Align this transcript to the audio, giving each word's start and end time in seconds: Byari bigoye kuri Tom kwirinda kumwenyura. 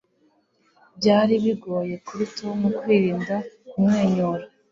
Byari 0.97 1.33
bigoye 1.43 1.95
kuri 2.07 2.23
Tom 2.37 2.59
kwirinda 2.79 3.35
kumwenyura. 3.69 4.43